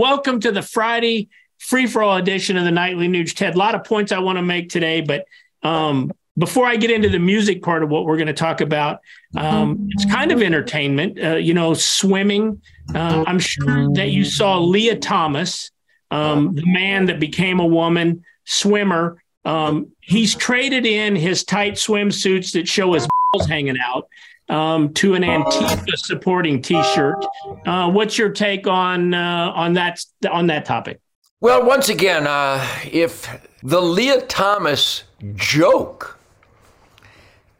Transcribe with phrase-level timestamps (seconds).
[0.00, 1.28] welcome to the Friday
[1.58, 3.34] free for all edition of the Nightly Nuge.
[3.34, 5.26] Ted, a lot of points I want to make today, but
[5.62, 9.00] um, before I get into the music part of what we're going to talk about,
[9.36, 11.22] um, it's kind of entertainment.
[11.22, 12.62] Uh, you know, swimming.
[12.94, 15.70] Uh, I'm sure that you saw Lia Thomas,
[16.10, 19.22] um, the man that became a woman swimmer.
[19.44, 24.08] Um, he's traded in his tight swimsuits that show his balls hanging out
[24.50, 27.24] um, to an Antifa supporting T-shirt.
[27.64, 31.00] Uh, what's your take on uh, on that on that topic?
[31.40, 33.28] Well, once again, uh, if
[33.62, 36.18] the Lia Thomas joke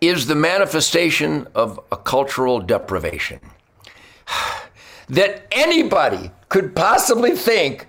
[0.01, 3.41] is the manifestation of a cultural deprivation,
[5.09, 7.87] that anybody could possibly think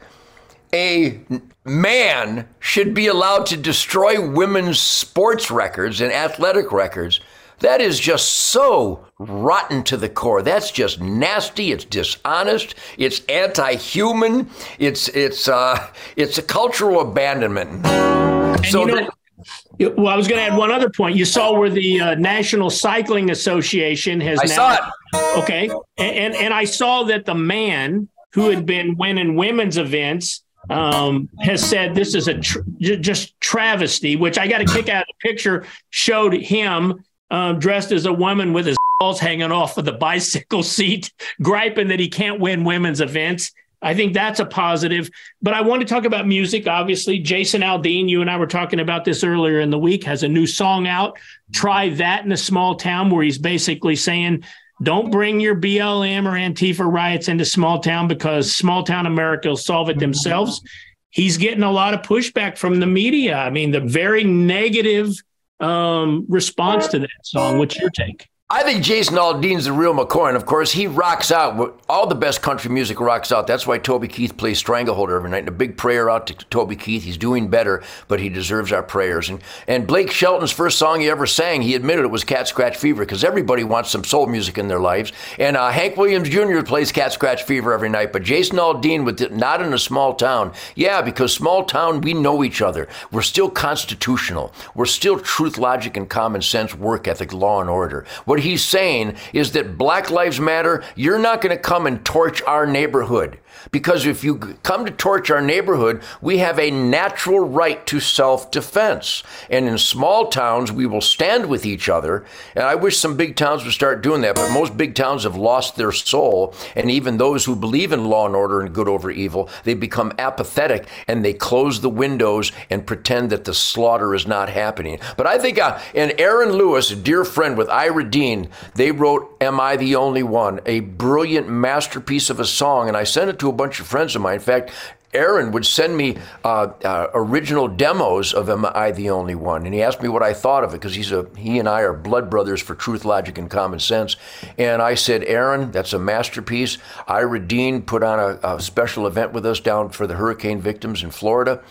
[0.74, 1.20] a
[1.66, 7.20] man should be allowed to destroy women's sports records and athletic records
[7.62, 10.42] that is just so rotten to the core.
[10.42, 11.72] That's just nasty.
[11.72, 12.76] It's dishonest.
[12.98, 14.50] It's anti-human.
[14.80, 17.86] It's it's uh, it's a cultural abandonment.
[17.86, 18.82] And so.
[18.82, 21.16] You know, that, well, I was going to add one other point.
[21.16, 24.40] You saw where the uh, National Cycling Association has.
[24.40, 25.40] I now, saw it.
[25.40, 30.44] Okay, and, and and I saw that the man who had been winning women's events
[30.70, 35.02] um, has said this is a tr- just travesty, which I got a kick out
[35.02, 39.78] of the picture, showed him um, dressed as a woman with his balls hanging off
[39.78, 43.52] of the bicycle seat, griping that he can't win women's events.
[43.82, 45.10] I think that's a positive.
[45.42, 46.68] But I want to talk about music.
[46.68, 50.22] Obviously, Jason Aldean, you and I were talking about this earlier in the week, has
[50.22, 51.18] a new song out.
[51.52, 54.44] Try that in a small town where he's basically saying,
[54.84, 59.58] don't bring your BLM or Antifa riots into small town because small town America will
[59.58, 60.62] solve it themselves.
[61.10, 63.38] He's getting a lot of pushback from the media.
[63.38, 65.14] I mean, the very negative
[65.62, 67.58] um, response to that song.
[67.58, 68.28] What's your take?
[68.54, 71.82] I think Jason Aldean's the real McCoy, and of course he rocks out.
[71.88, 73.48] All the best country music rocks out.
[73.48, 75.38] That's why Toby Keith plays Stranglehold every night.
[75.38, 77.04] And a big prayer out to Toby Keith.
[77.04, 79.30] He's doing better, but he deserves our prayers.
[79.30, 82.76] And and Blake Shelton's first song he ever sang, he admitted it was Cat Scratch
[82.76, 85.14] Fever because everybody wants some soul music in their lives.
[85.40, 86.62] And uh, Hank Williams Jr.
[86.62, 90.14] plays Cat Scratch Fever every night, but Jason Aldean with it, not in a small
[90.14, 90.52] town.
[90.76, 92.90] Yeah, because small town we know each other.
[93.14, 94.52] We're still constitutional.
[94.76, 98.06] We're still truth, logic, and common sense, work ethic, law and order.
[98.26, 102.42] What he's saying is that Black Lives Matter, you're not going to come and torch
[102.44, 103.40] our neighborhood.
[103.72, 108.50] Because if you come to torch our neighborhood, we have a natural right to self
[108.50, 109.24] defense.
[109.50, 112.26] And in small towns, we will stand with each other.
[112.56, 115.36] And I wish some big towns would start doing that, but most big towns have
[115.36, 116.56] lost their soul.
[116.76, 120.14] And even those who believe in law and order and good over evil, they become
[120.18, 125.00] apathetic and they close the windows and pretend that the slaughter is not happening.
[125.18, 128.31] But I think, uh, and Aaron Lewis, a dear friend with Ira Dean,
[128.76, 130.60] they wrote Am I the Only One?
[130.66, 132.88] A brilliant masterpiece of a song.
[132.88, 134.36] And I sent it to a bunch of friends of mine.
[134.36, 134.72] In fact,
[135.14, 139.66] Aaron would send me uh, uh, original demos of Am I the Only One?
[139.66, 141.82] And he asked me what I thought of it because he's a he and I
[141.82, 144.16] are blood brothers for truth, logic, and common sense.
[144.58, 146.78] And I said, Aaron, that's a masterpiece.
[147.08, 151.04] Ira Dean put on a, a special event with us down for the hurricane victims
[151.04, 151.62] in Florida.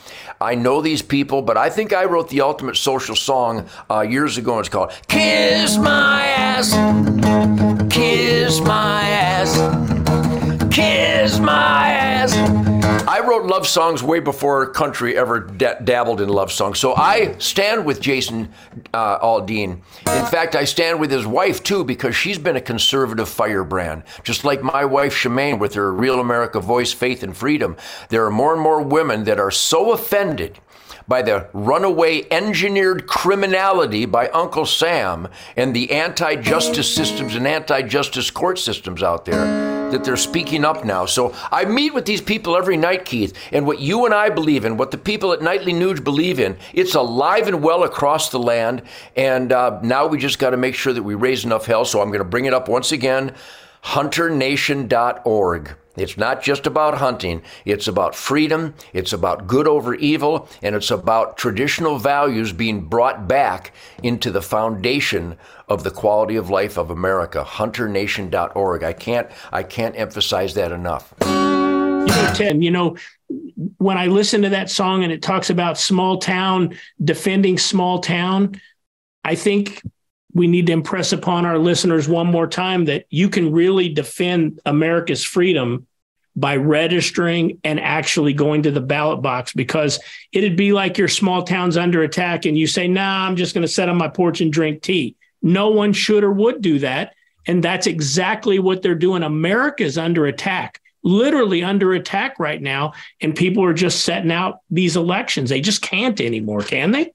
[0.41, 4.37] I know these people, but I think I wrote the ultimate social song uh, years
[4.37, 4.53] ago.
[4.53, 6.19] And it's called Kiss My
[13.40, 16.78] wrote love songs way before country ever d- dabbled in love songs.
[16.78, 18.52] So I stand with Jason
[18.92, 19.80] uh, Aldean.
[20.06, 24.02] In fact, I stand with his wife too because she's been a conservative firebrand.
[24.24, 27.76] Just like my wife Shemane with her Real America voice, faith, and freedom.
[28.10, 30.58] There are more and more women that are so offended
[31.08, 37.82] by the runaway engineered criminality by Uncle Sam and the anti justice systems and anti
[37.82, 41.06] justice court systems out there that they're speaking up now.
[41.06, 44.64] So I meet with these people every night, Keith, and what you and I believe
[44.64, 48.38] in, what the people at Nightly Nuge believe in, it's alive and well across the
[48.38, 48.82] land.
[49.16, 51.84] And uh, now we just got to make sure that we raise enough hell.
[51.84, 53.34] So I'm going to bring it up once again
[53.82, 55.76] hunternation.org.
[55.96, 60.90] It's not just about hunting, it's about freedom, it's about good over evil, and it's
[60.90, 63.72] about traditional values being brought back
[64.02, 65.37] into the foundation
[65.69, 67.42] of the quality of life of America.
[67.42, 68.82] Hunternation.org.
[68.82, 71.12] I can't I can't emphasize that enough.
[71.22, 72.96] You know, Tim, you know,
[73.78, 78.60] when I listen to that song and it talks about small town defending small town,
[79.25, 79.82] I think
[80.35, 84.61] we need to impress upon our listeners one more time that you can really defend
[84.65, 85.87] America's freedom
[86.37, 89.99] by registering and actually going to the ballot box because
[90.32, 93.67] it'd be like your small town's under attack and you say, nah, I'm just going
[93.67, 95.17] to sit on my porch and drink tea.
[95.43, 97.15] No one should or would do that.
[97.47, 99.23] And that's exactly what they're doing.
[99.25, 100.81] America's under attack.
[101.03, 105.50] literally under attack right now, and people are just setting out these elections.
[105.50, 107.12] They just can't anymore, can they?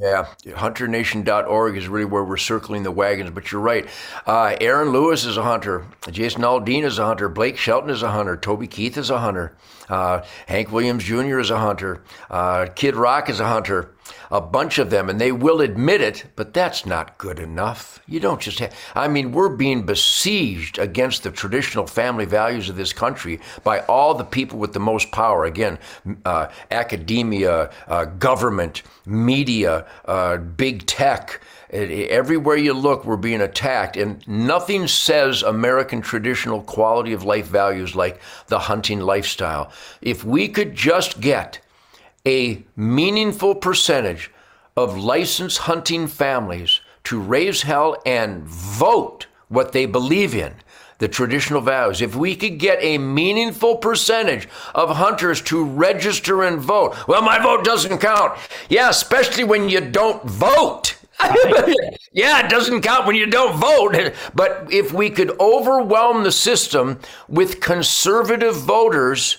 [0.00, 3.30] Yeah, hunternation.org is really where we're circling the wagons.
[3.30, 3.88] But you're right.
[4.26, 5.86] Uh, Aaron Lewis is a hunter.
[6.08, 7.28] Jason Aldean is a hunter.
[7.28, 8.36] Blake Shelton is a hunter.
[8.36, 9.56] Toby Keith is a hunter.
[9.88, 11.40] Uh, Hank Williams Jr.
[11.40, 12.04] is a hunter.
[12.30, 13.90] Uh, Kid Rock is a hunter
[14.30, 18.00] a bunch of them, and they will admit it, but that's not good enough.
[18.06, 22.76] You don't just have, I mean, we're being besieged against the traditional family values of
[22.76, 25.44] this country by all the people with the most power.
[25.44, 25.78] Again,
[26.24, 31.40] uh, academia, uh, government, media, uh, big tech.
[31.70, 37.94] Everywhere you look, we're being attacked, and nothing says American traditional quality of life values
[37.94, 39.70] like the hunting lifestyle.
[40.00, 41.60] If we could just get
[42.28, 44.30] a meaningful percentage
[44.76, 50.52] of licensed hunting families to raise hell and vote what they believe in,
[50.98, 52.02] the traditional values.
[52.02, 57.38] If we could get a meaningful percentage of hunters to register and vote, well, my
[57.38, 58.38] vote doesn't count.
[58.68, 60.98] Yeah, especially when you don't vote.
[62.12, 64.12] yeah, it doesn't count when you don't vote.
[64.34, 69.38] But if we could overwhelm the system with conservative voters,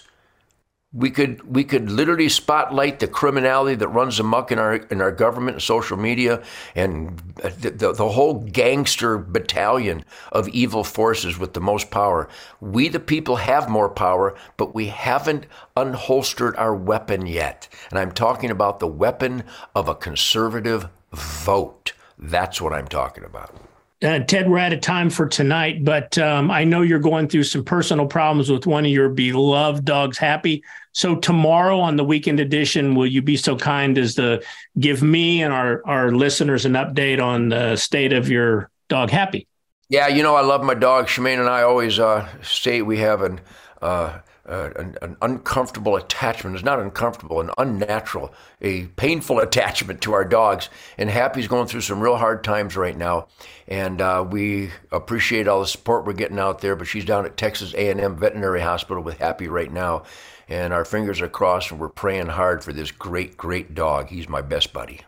[0.92, 5.12] we could we could literally spotlight the criminality that runs amok in our in our
[5.12, 6.42] government and social media
[6.74, 12.28] and uh, the, the, the, whole gangster battalion of evil forces with the most power.
[12.60, 15.46] We the people have more power, but we haven't
[15.78, 17.68] unholstered our weapon yet.
[17.92, 19.44] And I'm talking about the weapon
[19.76, 21.94] of a conservative vote.
[22.18, 23.56] That's what I'm talking about.
[24.02, 27.44] Uh, Ted, we're out of time for tonight, but um, I know you're going through
[27.44, 30.64] some personal problems with one of your beloved dogs, Happy.
[30.94, 34.42] So tomorrow on the weekend edition, will you be so kind as to
[34.80, 39.48] give me and our our listeners an update on the state of your dog, Happy?
[39.90, 41.08] Yeah, you know I love my dog.
[41.08, 43.42] Shemane and I always uh, say we have an
[43.82, 44.20] uh,
[44.50, 46.56] uh, an, an, uncomfortable attachment.
[46.56, 50.70] It's not uncomfortable, an unnatural, a painful attachment to our dogs.
[50.98, 53.28] And Happy's going through some real hard times right now,
[53.68, 56.76] and uh, we appreciate all the support we're getting out there.
[56.76, 60.04] But she's down at Texas A&M Veterinary Hospital with Happy right now,
[60.48, 64.10] and our fingers are crossed, and we're praying hard for this great, great dog.
[64.10, 65.02] He's my best buddy.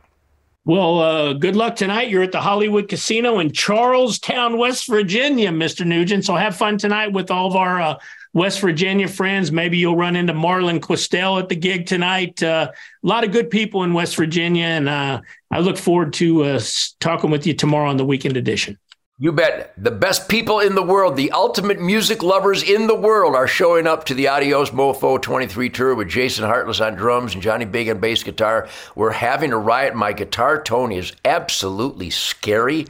[0.63, 2.09] Well, uh, good luck tonight.
[2.09, 5.83] You're at the Hollywood Casino in Charles Town, West Virginia, Mr.
[5.83, 6.23] Nugent.
[6.23, 7.97] So have fun tonight with all of our uh,
[8.33, 9.51] West Virginia friends.
[9.51, 12.41] Maybe you'll run into Marlon Quistel at the gig tonight.
[12.41, 16.43] Uh, a lot of good people in West Virginia, and uh, I look forward to
[16.43, 16.61] uh,
[16.99, 18.77] talking with you tomorrow on the weekend edition.
[19.21, 19.73] You bet.
[19.77, 23.85] The best people in the world, the ultimate music lovers in the world, are showing
[23.85, 27.87] up to the Adios Mofo 23 tour with Jason Hartless on drums and Johnny Big
[27.87, 28.67] on bass guitar.
[28.95, 29.93] We're having a riot.
[29.93, 32.87] My guitar tone is absolutely scary.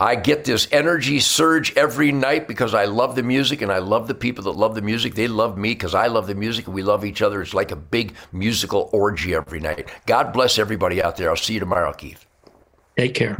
[0.00, 4.06] I get this energy surge every night because I love the music and I love
[4.06, 5.16] the people that love the music.
[5.16, 7.42] They love me because I love the music and we love each other.
[7.42, 9.88] It's like a big musical orgy every night.
[10.06, 11.30] God bless everybody out there.
[11.30, 12.24] I'll see you tomorrow, Keith.
[12.96, 13.38] Take care.